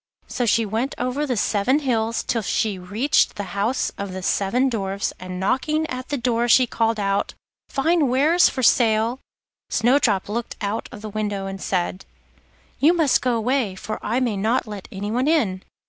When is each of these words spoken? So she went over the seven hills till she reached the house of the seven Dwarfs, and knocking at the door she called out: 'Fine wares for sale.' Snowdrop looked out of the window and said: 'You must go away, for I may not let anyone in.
So 0.25 0.47
she 0.47 0.65
went 0.65 0.95
over 0.97 1.27
the 1.27 1.37
seven 1.37 1.77
hills 1.77 2.23
till 2.23 2.41
she 2.41 2.79
reached 2.79 3.35
the 3.35 3.43
house 3.53 3.91
of 3.99 4.13
the 4.13 4.23
seven 4.23 4.67
Dwarfs, 4.67 5.13
and 5.19 5.39
knocking 5.39 5.85
at 5.91 6.09
the 6.09 6.17
door 6.17 6.47
she 6.47 6.65
called 6.65 6.99
out: 6.99 7.35
'Fine 7.69 8.07
wares 8.07 8.49
for 8.49 8.63
sale.' 8.63 9.19
Snowdrop 9.69 10.27
looked 10.27 10.55
out 10.59 10.89
of 10.91 11.03
the 11.03 11.09
window 11.11 11.45
and 11.45 11.61
said: 11.61 12.05
'You 12.79 12.93
must 12.95 13.21
go 13.21 13.35
away, 13.35 13.75
for 13.75 13.99
I 14.01 14.19
may 14.19 14.37
not 14.37 14.65
let 14.65 14.87
anyone 14.91 15.27
in. 15.27 15.61